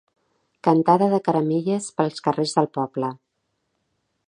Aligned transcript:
Cantada 0.67 1.09
de 1.11 1.19
caramelles 1.27 1.91
pels 1.99 2.25
carrers 2.29 2.57
del 2.59 2.71
poble. 2.79 3.13